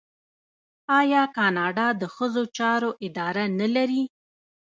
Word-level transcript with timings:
آیا 0.99 1.23
کاناډا 1.35 1.87
د 2.01 2.03
ښځو 2.15 2.43
چارو 2.57 2.89
اداره 3.05 3.43
نلري؟ 3.59 4.03